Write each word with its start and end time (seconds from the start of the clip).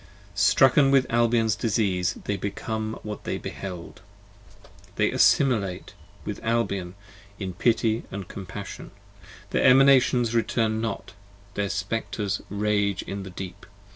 Strucken 0.33 0.89
with 0.89 1.05
Albion's 1.11 1.55
disease 1.55 2.15
they 2.23 2.35
become 2.35 2.97
what 3.03 3.23
they 3.23 3.37
behold: 3.37 4.01
They 4.95 5.11
assimilate 5.11 5.93
with 6.25 6.43
Albion 6.43 6.95
in 7.37 7.53
pity 7.53 8.01
& 8.17 8.27
compassion: 8.27 8.89
Their 9.51 9.61
Emanations 9.63 10.33
return 10.33 10.81
not: 10.81 11.13
their 11.53 11.69
Spectres 11.69 12.41
rage 12.49 13.03
in 13.03 13.21
the 13.21 13.29
Deep. 13.29 13.67